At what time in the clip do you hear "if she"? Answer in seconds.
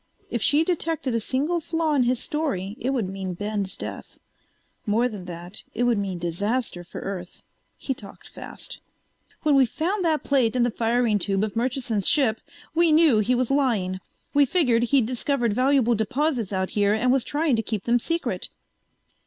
0.31-0.63